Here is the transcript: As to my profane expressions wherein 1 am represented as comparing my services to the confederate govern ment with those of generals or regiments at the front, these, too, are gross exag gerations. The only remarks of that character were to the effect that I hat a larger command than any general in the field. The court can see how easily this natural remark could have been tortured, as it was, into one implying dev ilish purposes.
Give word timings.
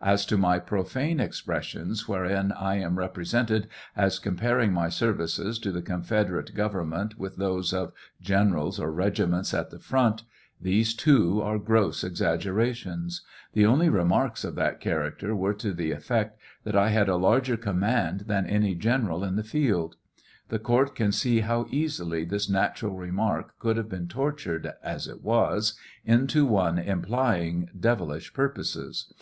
As 0.00 0.24
to 0.24 0.38
my 0.38 0.58
profane 0.58 1.20
expressions 1.20 2.08
wherein 2.08 2.48
1 2.48 2.78
am 2.78 2.98
represented 2.98 3.68
as 3.94 4.18
comparing 4.18 4.72
my 4.72 4.88
services 4.88 5.58
to 5.58 5.70
the 5.70 5.82
confederate 5.82 6.54
govern 6.54 6.88
ment 6.88 7.18
with 7.18 7.36
those 7.36 7.74
of 7.74 7.92
generals 8.18 8.80
or 8.80 8.90
regiments 8.90 9.52
at 9.52 9.68
the 9.68 9.78
front, 9.78 10.22
these, 10.58 10.94
too, 10.94 11.42
are 11.42 11.58
gross 11.58 12.02
exag 12.04 12.40
gerations. 12.40 13.20
The 13.52 13.66
only 13.66 13.90
remarks 13.90 14.44
of 14.44 14.54
that 14.54 14.80
character 14.80 15.36
were 15.36 15.52
to 15.52 15.74
the 15.74 15.90
effect 15.90 16.38
that 16.64 16.74
I 16.74 16.88
hat 16.88 17.10
a 17.10 17.16
larger 17.16 17.58
command 17.58 18.20
than 18.20 18.46
any 18.46 18.74
general 18.74 19.22
in 19.22 19.36
the 19.36 19.44
field. 19.44 19.96
The 20.48 20.58
court 20.58 20.94
can 20.94 21.12
see 21.12 21.40
how 21.40 21.66
easily 21.68 22.24
this 22.24 22.48
natural 22.48 22.96
remark 22.96 23.58
could 23.58 23.76
have 23.76 23.90
been 23.90 24.08
tortured, 24.08 24.72
as 24.82 25.06
it 25.06 25.22
was, 25.22 25.78
into 26.02 26.46
one 26.46 26.78
implying 26.78 27.68
dev 27.78 27.98
ilish 27.98 28.32
purposes. 28.32 29.12